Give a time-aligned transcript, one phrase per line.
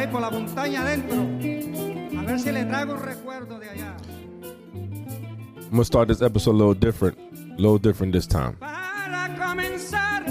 [0.00, 1.18] ahí por la montaña adentro.
[2.18, 3.96] A ver si le traigo un recuerdo de allá.
[5.70, 8.56] I'm gonna start this episode a little different, a little different this time.
[8.58, 10.24] Para comenzar,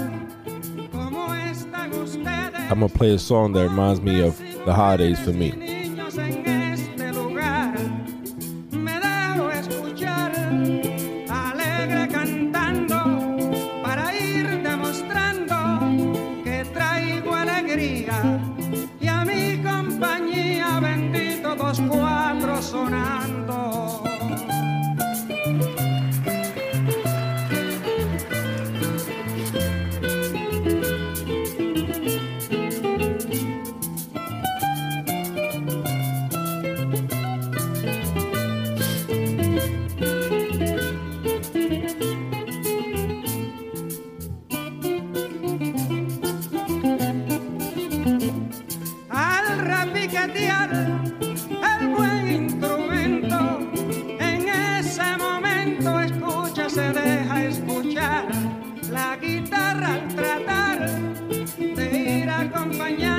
[0.92, 2.70] ¿cómo están ustedes?
[2.70, 5.69] I'm gonna play a song that reminds me of the holidays for me.
[59.40, 60.90] Guitarra al tratar
[61.58, 63.09] de ir acompañando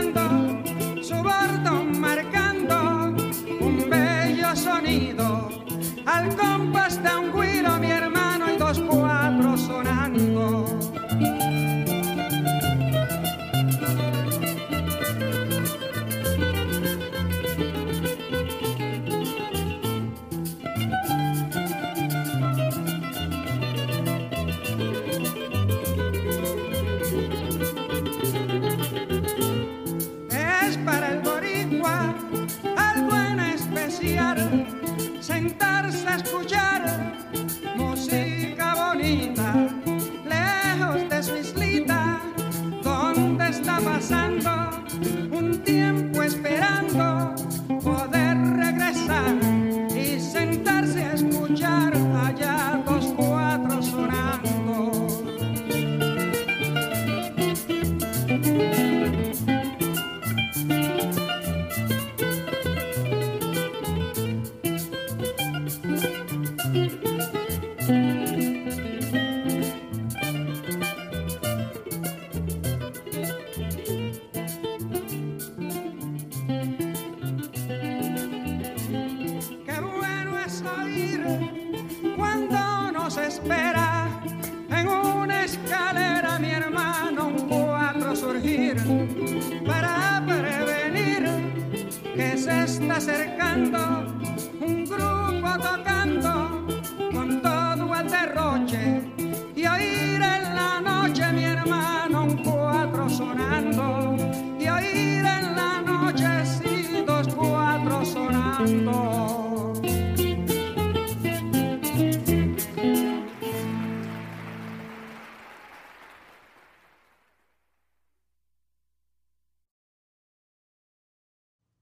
[35.21, 36.70] sentarse a escuchar
[89.65, 91.23] para prevenir
[92.15, 94.05] que se está acercando
[94.61, 96.65] un grupo tocando
[97.11, 98.60] con todo el derroche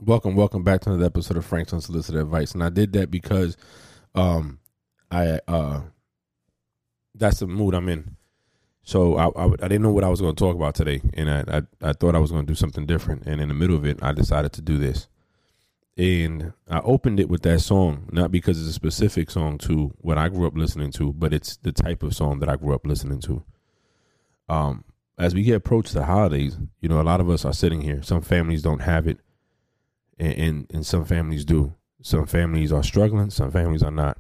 [0.02, 2.54] Welcome, welcome back to another episode of Frank's Unsolicited Advice.
[2.54, 3.58] And I did that because
[4.16, 4.60] um
[5.12, 5.82] I uh
[7.16, 8.16] that's the mood I'm in.
[8.84, 11.30] So I I, I didn't know what I was going to talk about today, and
[11.30, 13.26] I, I I thought I was going to do something different.
[13.26, 15.10] And in the middle of it, I decided to do this.
[15.98, 20.18] And I opened it with that song, not because it's a specific song to what
[20.18, 22.88] I grew up listening to, but it's the type of song that I grew up
[22.88, 23.44] listening to.
[24.48, 24.86] Um,
[25.18, 28.02] as we get approached the holidays, you know, a lot of us are sitting here.
[28.02, 29.20] Some families don't have it
[30.20, 31.76] and, and and some families do.
[32.02, 34.18] Some families are struggling, some families are not.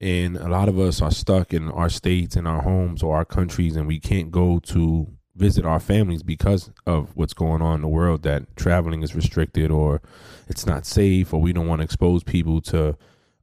[0.00, 3.24] And a lot of us are stuck in our states and our homes or our
[3.24, 7.80] countries and we can't go to visit our families because of what's going on in
[7.80, 10.00] the world that traveling is restricted or
[10.48, 12.96] it's not safe or we don't want to expose people to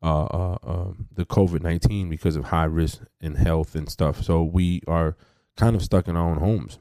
[0.03, 4.23] uh, uh, uh, the COVID-19 because of high risk in health and stuff.
[4.23, 5.17] So we are
[5.57, 6.79] kind of stuck in our own homes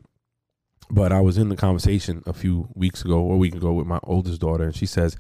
[0.91, 3.87] but I was in the conversation a few weeks ago or a week ago with
[3.87, 5.17] my oldest daughter, and she says,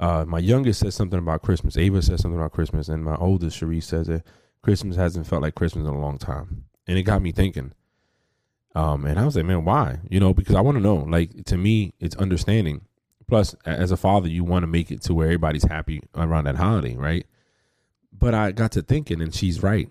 [0.00, 1.76] uh, my youngest says something about Christmas.
[1.76, 4.24] Ava says something about Christmas, and my oldest, Cherie, says that
[4.62, 6.64] Christmas hasn't felt like Christmas in a long time.
[6.86, 7.72] And it got me thinking.
[8.74, 10.00] Um, and I was like, man, why?
[10.10, 10.96] You know, because I want to know.
[10.96, 12.82] Like, to me, it's understanding.
[13.28, 16.56] Plus, as a father, you want to make it to where everybody's happy around that
[16.56, 17.26] holiday, right?
[18.12, 19.90] But I got to thinking, and she's right.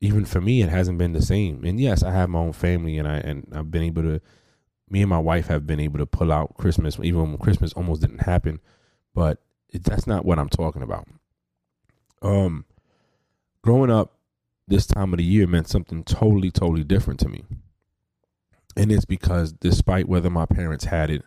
[0.00, 1.64] Even for me, it hasn't been the same.
[1.64, 4.20] And yes, I have my own family, and I and I've been able to.
[4.88, 8.02] Me and my wife have been able to pull out Christmas, even when Christmas almost
[8.02, 8.60] didn't happen.
[9.14, 11.08] But it, that's not what I'm talking about.
[12.22, 12.66] Um,
[13.62, 14.16] growing up,
[14.68, 17.44] this time of the year meant something totally, totally different to me.
[18.76, 21.24] And it's because despite whether my parents had it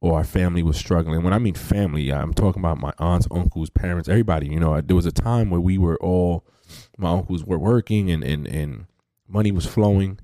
[0.00, 1.22] or our family was struggling.
[1.22, 4.48] When I mean family, I'm talking about my aunts, uncles, parents, everybody.
[4.48, 6.46] You know, there was a time where we were all,
[6.96, 8.86] my uncles were working and and and
[9.28, 10.18] money was flowing.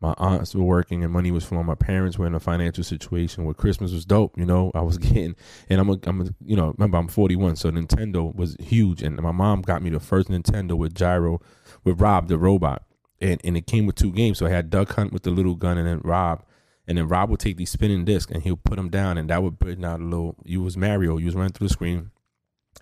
[0.00, 1.66] My aunts were working and money was flowing.
[1.66, 4.36] My parents were in a financial situation where Christmas was dope.
[4.36, 5.36] You know, I was getting,
[5.68, 9.16] and I'm, a, I'm, a, you know, remember I'm 41, so Nintendo was huge, and
[9.22, 11.40] my mom got me the first Nintendo with gyro,
[11.84, 12.82] with Rob the robot,
[13.20, 14.38] and and it came with two games.
[14.38, 16.42] So I had Duck Hunt with the little gun, and then Rob
[16.86, 19.42] and then Rob would take these spinning discs and he'll put them down, and that
[19.42, 20.36] would bring out a little.
[20.44, 21.16] You was Mario.
[21.16, 22.10] You was running through the screen,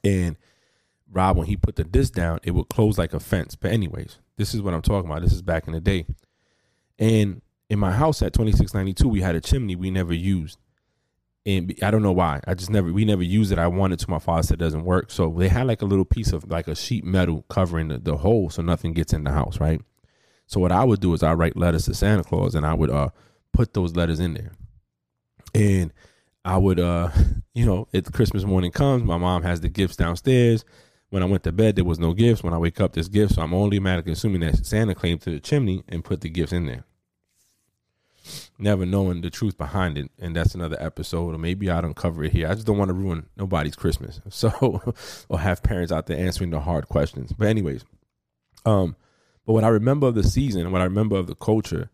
[0.03, 0.37] and
[1.13, 3.57] Rob, when he put the disc down, it would close like a fence.
[3.57, 5.23] But anyways, this is what I'm talking about.
[5.23, 6.07] This is back in the day,
[6.99, 10.59] and in my house at 2692, we had a chimney we never used,
[11.47, 12.41] and I don't know why.
[12.47, 13.59] I just never we never used it.
[13.59, 14.11] I wanted to.
[14.11, 16.69] My father said it doesn't work, so they had like a little piece of like
[16.69, 19.81] a sheet metal covering the, the hole so nothing gets in the house, right?
[20.47, 22.91] So what I would do is I write letters to Santa Claus, and I would
[22.91, 23.11] uh
[23.53, 24.53] put those letters in there.
[25.55, 25.93] And
[26.45, 27.11] I would, uh,
[27.55, 30.65] you know, it's Christmas morning comes, my mom has the gifts downstairs.
[31.11, 32.43] When I went to bed, there was no gifts.
[32.43, 33.35] When I wake up, there's gifts.
[33.35, 36.53] So I'm only automatically assuming that Santa came to the chimney and put the gifts
[36.53, 36.85] in there.
[38.59, 40.11] Never knowing the truth behind it.
[40.21, 41.35] And that's another episode.
[41.35, 42.49] Or maybe I don't cover it here.
[42.49, 44.21] I just don't want to ruin nobody's Christmas.
[44.31, 44.95] So,
[45.29, 47.33] or have parents out there answering the hard questions.
[47.33, 47.85] But, anyways,
[48.65, 48.95] um,
[49.47, 51.91] but what I remember of the season what I remember of the culture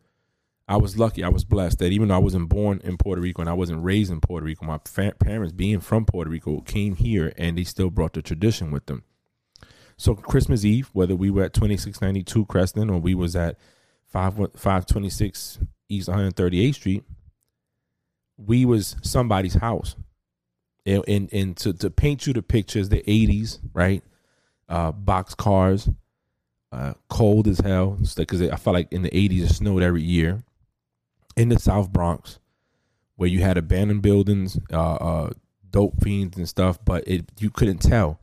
[0.68, 1.22] I was lucky.
[1.22, 3.84] I was blessed that even though I wasn't born in Puerto Rico and I wasn't
[3.84, 7.64] raised in Puerto Rico, my fa- parents, being from Puerto Rico, came here and they
[7.64, 9.04] still brought the tradition with them.
[9.96, 13.58] So Christmas Eve, whether we were at 2692 Creston or we was at
[14.08, 17.04] 5 526 East 138th Street,
[18.36, 19.94] we was somebody's house.
[20.84, 24.02] And, and, and to, to paint you the pictures, the 80s, right?
[24.68, 25.88] Uh, box cars,
[26.72, 30.42] uh, cold as hell because I felt like in the 80s it snowed every year
[31.36, 32.38] in the South Bronx
[33.16, 35.30] where you had abandoned buildings, uh, uh,
[35.70, 38.20] dope fiends and stuff, but it you couldn't tell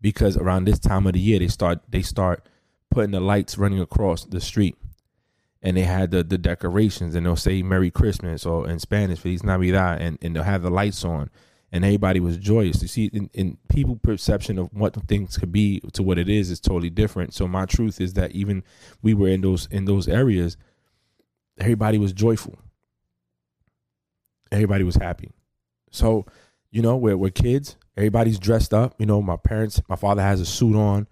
[0.00, 2.48] because around this time of the year they start they start
[2.90, 4.76] putting the lights running across the street,
[5.60, 9.42] and they had the the decorations and they'll say Merry Christmas or in Spanish Feliz
[9.42, 11.30] Navidad, and and they'll have the lights on,
[11.72, 12.80] and everybody was joyous.
[12.80, 16.50] You see, in, in people perception of what things could be to what it is
[16.50, 17.34] is totally different.
[17.34, 18.62] So my truth is that even
[19.02, 20.56] we were in those in those areas
[21.58, 22.58] everybody was joyful.
[24.50, 25.30] Everybody was happy.
[25.90, 26.26] So,
[26.70, 27.76] you know, we're, we're kids.
[27.96, 28.94] Everybody's dressed up.
[28.98, 31.06] You know, my parents, my father has a suit on,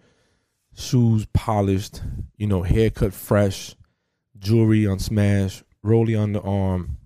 [0.74, 2.02] shoes polished,
[2.36, 3.74] you know, haircut fresh,
[4.38, 6.98] jewelry on smash, rolly on the arm.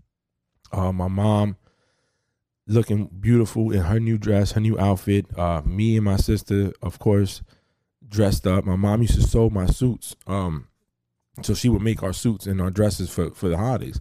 [0.73, 1.57] Uh, my mom
[2.67, 5.27] looking beautiful in her new dress, her new outfit.
[5.37, 7.43] Uh, me and my sister, of course,
[8.07, 8.65] dressed up.
[8.65, 10.15] My mom used to sew my suits.
[10.27, 10.69] Um,
[11.43, 14.01] so she would make our suits and our dresses for, for the holidays.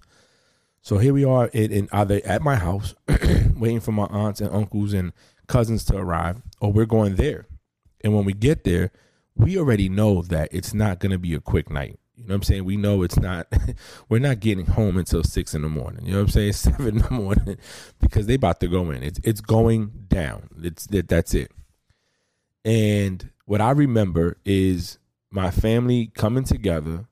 [0.82, 2.96] So here we are in, in either at my house,
[3.56, 5.14] waiting for my aunts and uncles and
[5.48, 7.48] cousins to arrive, or we're going there.
[8.04, 8.92] And when we get there,
[9.36, 12.00] we already know that it's not going to be a quick night.
[12.16, 12.66] You know what I'm saying?
[12.66, 13.48] We know it's not,
[14.10, 16.06] we're not getting home until six in the morning.
[16.06, 16.54] You know what I'm saying?
[16.54, 17.58] Seven in the morning
[18.00, 19.04] because they about to go in.
[19.04, 20.50] It's, it's going down.
[20.62, 21.52] It's that, that's it.
[22.66, 24.98] And what I remember is
[25.32, 27.06] my family coming together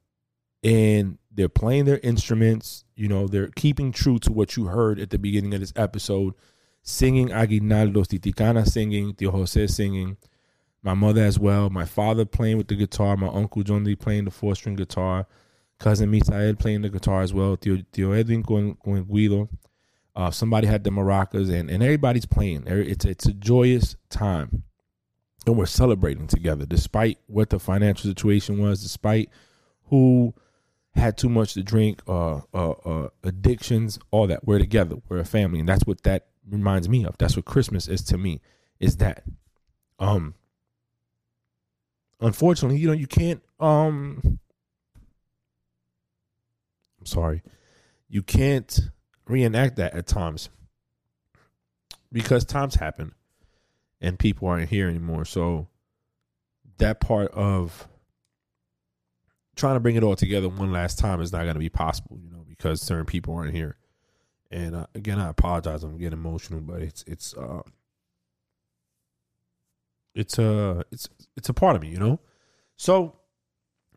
[0.67, 2.83] and they're playing their instruments.
[2.95, 6.33] You know, they're keeping true to what you heard at the beginning of this episode,
[6.83, 10.17] singing Aguinaldos, Titi Kana singing, Tio Jose singing,
[10.83, 14.25] my mother as well, my father playing with the guitar, my uncle John Lee playing
[14.25, 15.25] the four string guitar,
[15.79, 19.47] cousin Misael playing the guitar as well, Tio, Tio Edwin going, going güiro.
[20.17, 22.63] Uh, somebody had the maracas, and, and everybody's playing.
[22.65, 24.63] It's it's a joyous time,
[25.45, 29.29] and we're celebrating together, despite what the financial situation was, despite
[29.89, 30.33] who
[30.97, 34.45] had too much to drink, uh, uh, uh, addictions, all that.
[34.45, 34.97] We're together.
[35.07, 37.17] We're a family, and that's what that reminds me of.
[37.17, 38.41] That's what Christmas is to me.
[38.79, 39.23] Is that,
[39.99, 40.35] um,
[42.19, 43.41] unfortunately, you know, you can't.
[43.59, 44.39] Um,
[46.99, 47.43] I'm sorry,
[48.07, 48.79] you can't
[49.27, 50.49] reenact that at times
[52.11, 53.13] because times happen,
[53.99, 55.25] and people aren't here anymore.
[55.25, 55.67] So
[56.77, 57.87] that part of
[59.57, 62.17] trying to bring it all together one last time is not going to be possible,
[62.23, 63.77] you know, because certain people aren't here.
[64.49, 65.83] And uh, again, I apologize.
[65.83, 67.63] I'm getting emotional, but it's it's uh
[70.15, 72.19] it's a uh, it's it's a part of me, you know.
[72.77, 73.17] So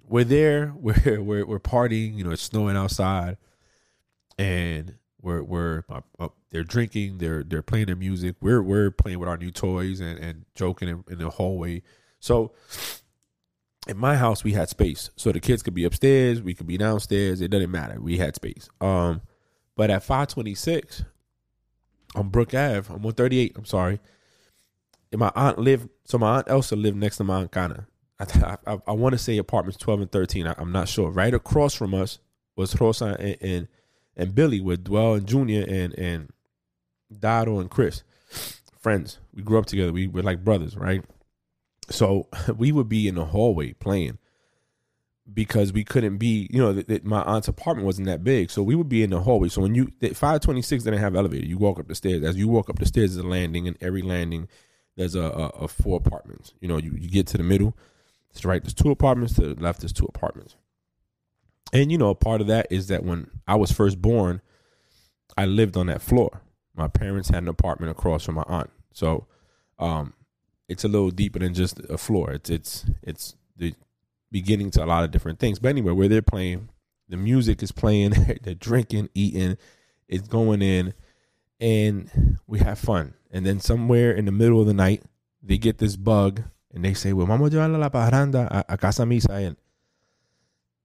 [0.08, 0.74] we're there.
[0.80, 2.16] We're we're we're partying.
[2.16, 3.36] You know, it's snowing outside,
[4.38, 7.18] and we're we're uh, uh, they're drinking.
[7.18, 8.34] They're they're playing their music.
[8.40, 11.82] We're we're playing with our new toys and and joking in, in the hallway.
[12.18, 12.52] So
[13.87, 16.76] in my house we had space so the kids could be upstairs we could be
[16.76, 19.22] downstairs it doesn't matter we had space um
[19.76, 21.04] but at 526
[22.14, 23.56] on Brook Ave, on 138.
[23.56, 24.00] I'm sorry.
[25.12, 27.87] And my aunt lived, so my aunt Elsa lived next to my aunt Kana.
[28.18, 30.46] I, I, I want to say apartments 12 and 13.
[30.46, 31.10] I, am not sure.
[31.10, 32.18] Right across from us
[32.56, 33.68] was Rosa and, and,
[34.16, 36.30] and Billy with Dwell and Junior and, and
[37.18, 38.02] Dado and Chris.
[38.78, 39.18] Friends.
[39.34, 39.92] We grew up together.
[39.92, 41.04] We were like brothers, right?
[41.90, 44.18] So we would be in the hallway playing
[45.32, 48.50] because we couldn't be, you know, my aunt's apartment wasn't that big.
[48.50, 49.49] So we would be in the hallway.
[49.49, 51.47] So when you, 526 didn't have elevator.
[51.47, 52.25] You walk up the stairs.
[52.25, 54.49] As you walk up the stairs, there's a landing, and every landing,
[54.97, 56.52] there's a, a, a four apartments.
[56.61, 57.76] You know, you, you get to the middle,
[58.35, 59.35] to the right, there's two apartments.
[59.35, 60.56] To the left, there's two apartments.
[61.73, 64.40] And, you know, part of that is that when I was first born,
[65.37, 66.42] I lived on that floor.
[66.75, 68.70] My parents had an apartment across from my aunt.
[68.92, 69.26] So,
[69.78, 70.14] um,
[70.70, 72.30] it's a little deeper than just a floor.
[72.30, 73.74] It's it's it's the
[74.30, 75.58] beginning to a lot of different things.
[75.58, 76.68] But anyway, where they're playing,
[77.08, 78.10] the music is playing,
[78.42, 79.58] they're drinking, eating,
[80.08, 80.94] it's going in,
[81.58, 83.14] and we have fun.
[83.32, 85.02] And then somewhere in the middle of the night,
[85.42, 89.56] they get this bug and they say, Well, vamos a la parranda a, casa Misael.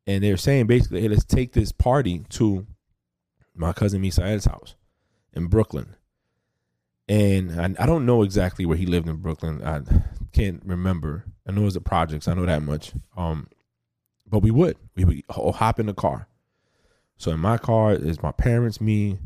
[0.07, 2.65] And they're saying basically, hey, let's take this party to
[3.55, 4.75] my cousin Misael's house
[5.33, 5.95] in Brooklyn.
[7.07, 9.63] And I, I don't know exactly where he lived in Brooklyn.
[9.63, 9.81] I
[10.33, 11.25] can't remember.
[11.47, 12.27] I know it was the projects.
[12.27, 12.93] I know that much.
[13.15, 13.47] Um,
[14.27, 16.27] but we would we would hop in the car.
[17.17, 19.19] So in my car is my parents, me,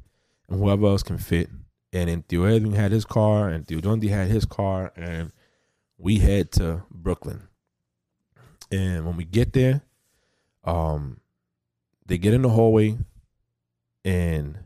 [0.47, 1.49] and whoever else can fit.
[1.91, 5.31] And then Tio Edwin had his car, and Tio Dundee had his car, and
[5.97, 7.47] we head to Brooklyn.
[8.71, 9.81] And when we get there,
[10.63, 11.19] um,
[12.05, 12.97] they get in the hallway,
[14.05, 14.59] and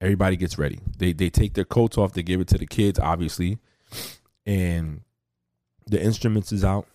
[0.00, 0.80] everybody gets ready.
[0.98, 3.58] They they take their coats off, they give it to the kids, obviously,
[4.46, 5.02] and
[5.86, 6.86] the instruments is out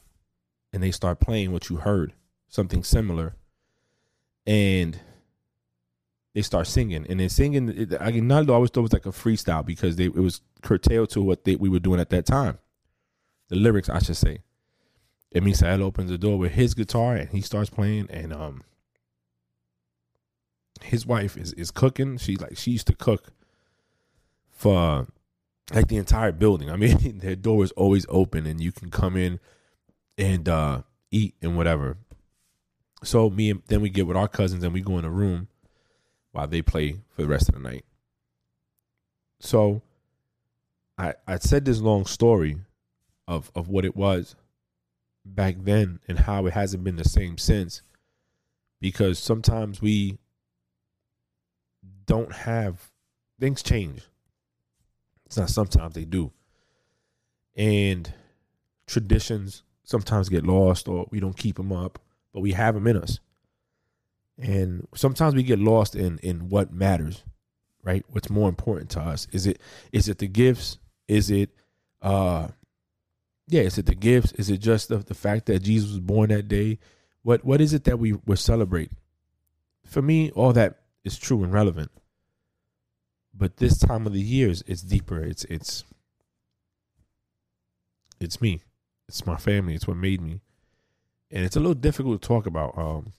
[0.76, 2.14] and they start playing what you heard,
[2.48, 3.36] something similar.
[4.46, 5.00] And
[6.34, 7.06] they start singing.
[7.10, 10.16] And they're singing, it, Aguinaldo always thought it was like a freestyle because they, it
[10.16, 12.60] was curtailed to what they, we were doing at that time.
[13.48, 14.40] The lyrics, I should say.
[15.34, 18.08] And Misael opens the door with his guitar and he starts playing.
[18.10, 18.64] And um,
[20.84, 22.18] his wife is, is cooking.
[22.18, 23.32] She like she used to cook
[24.52, 25.08] for
[25.74, 26.70] like the entire building.
[26.70, 29.40] I mean, their door is always open and you can come in
[30.18, 31.98] and uh, eat and whatever.
[33.04, 35.48] So me and then we get with our cousins and we go in a room
[36.32, 37.86] while they play for the rest of the night.
[39.40, 39.82] So
[40.98, 42.58] I I said this long story
[43.28, 44.36] of of what it was
[45.26, 47.82] back then and how it hasn't been the same since
[48.80, 50.20] because sometimes we
[52.06, 52.92] don't have
[53.40, 54.04] things change
[55.26, 56.32] it's not sometimes they do.
[57.56, 58.12] And
[58.88, 62.00] traditions sometimes get lost or we don't keep them up,
[62.34, 63.20] but we have them in us.
[64.38, 67.24] And sometimes we get lost in in what matters,
[67.84, 68.04] right?
[68.10, 69.28] What's more important to us?
[69.32, 70.78] Is it is it the gifts?
[71.08, 71.50] Is it
[72.02, 72.50] uh
[73.48, 74.34] yeah, is it the gifts?
[74.34, 76.80] Is it just the, the fact that Jesus was born that day?
[77.24, 78.98] What what is it that we we're celebrating?
[79.86, 81.92] For me, all that is true and relevant
[83.38, 85.22] but this time of the year is it's deeper.
[85.22, 85.84] It's it's
[88.20, 88.62] it's me.
[89.08, 89.76] It's my family.
[89.76, 90.42] It's what made me.
[91.32, 92.78] And it's a little difficult to talk about.
[92.78, 93.14] Um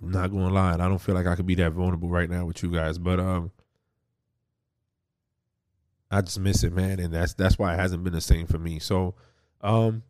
[0.00, 2.30] I'm not gonna lie, and I don't feel like I could be that vulnerable right
[2.30, 3.50] now with you guys, but um
[6.10, 8.58] I just miss it, man, and that's that's why it hasn't been the same for
[8.58, 8.78] me.
[8.78, 9.14] So
[9.60, 10.04] um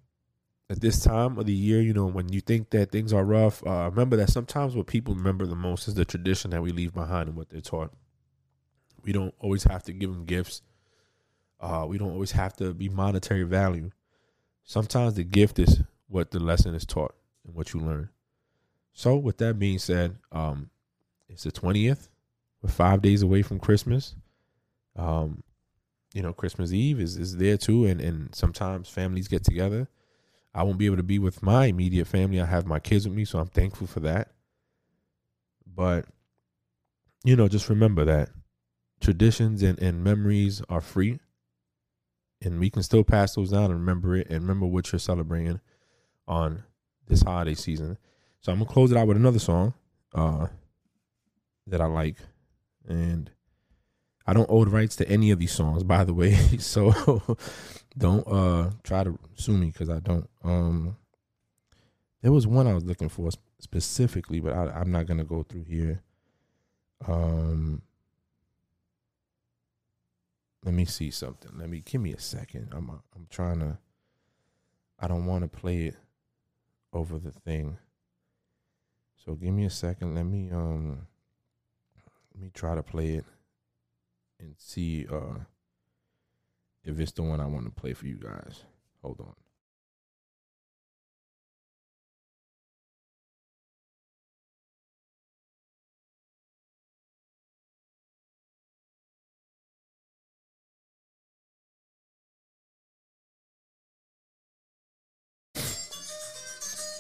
[0.71, 3.64] at this time of the year, you know, when you think that things are rough,
[3.66, 6.95] uh, remember that sometimes what people remember the most is the tradition that we leave
[6.95, 7.92] behind and what they're taught.
[9.04, 10.62] We don't always have to give them gifts.
[11.61, 13.90] Uh, we don't always have to be monetary value.
[14.64, 17.14] Sometimes the gift is what the lesson is taught
[17.47, 18.11] and what you learn.
[18.92, 20.71] So, with that being said, um,
[21.28, 22.09] it's the twentieth.
[22.62, 24.14] We're five days away from Christmas.
[24.97, 25.42] Um,
[26.14, 29.88] you know, Christmas Eve is, is there too, and and sometimes families get together.
[30.55, 32.41] I won't be able to be with my immediate family.
[32.41, 34.33] I have my kids with me, so I'm thankful for that.
[35.67, 36.07] But
[37.25, 38.31] you know, just remember that
[39.01, 41.19] traditions and, and memories are free
[42.45, 45.61] and we can still pass those down and remember it and remember what you're celebrating
[46.27, 46.65] on
[47.09, 47.99] this holiday season.
[48.41, 49.75] So I'm gonna close it out with another song
[50.15, 50.49] uh,
[51.67, 52.17] that I like,
[52.89, 53.31] and
[54.27, 56.35] I don't owe the rights to any of these songs, by the way.
[56.59, 57.37] so
[57.97, 60.29] don't uh, try to sue me because I don't.
[60.43, 60.97] Um,
[62.23, 65.65] there was one I was looking for specifically, but I, I'm not gonna go through
[65.65, 66.03] here.
[67.07, 67.83] Um,
[70.65, 71.51] let me see something.
[71.59, 72.73] Let me give me a second.
[72.73, 73.79] I'm I'm trying to.
[74.99, 75.97] I don't want to play it
[76.93, 77.79] over the thing.
[79.25, 80.15] So give me a second.
[80.15, 81.07] Let me um.
[82.35, 83.25] Let me try to play it
[84.41, 85.41] and see uh
[86.85, 88.65] if it's the one I want to play for you guys.
[89.03, 89.35] Hold on.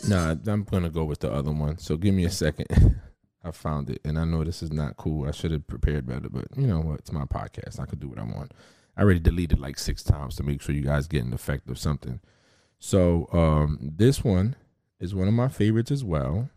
[0.08, 1.78] Nah, I'm gonna go with the other one.
[1.78, 3.00] So give me a second.
[3.44, 5.28] I found it, and I know this is not cool.
[5.28, 7.00] I should have prepared better, but you know what?
[7.00, 7.80] It's my podcast.
[7.80, 8.52] I could do what I want.
[8.96, 11.78] I already deleted like six times to make sure you guys get an effect of
[11.78, 12.20] something.
[12.78, 14.56] So um, this one
[15.00, 16.50] is one of my favorites as well.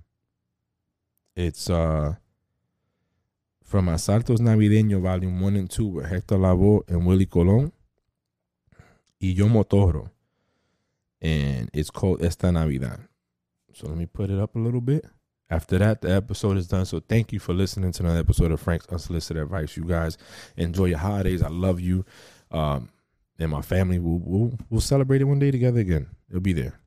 [1.36, 2.16] It's uh
[3.64, 7.72] from Asaltos Navideño Volume 1 and 2 with Hector Lavoe and Willie Colon.
[9.20, 10.12] Y Yomo Toro.
[11.22, 13.00] And it's called Esta Navidad.
[13.74, 15.06] So let me put it up a little bit.
[15.50, 16.86] After that, the episode is done.
[16.86, 19.78] So thank you for listening to another episode of Frank's Unsolicited Advice.
[19.78, 20.18] You guys
[20.58, 21.44] enjoy your holidays.
[21.44, 22.04] I love you.
[22.52, 22.90] Um,
[23.38, 26.08] and my family will we'll, we'll celebrate it one day together again.
[26.30, 26.80] It'll be there.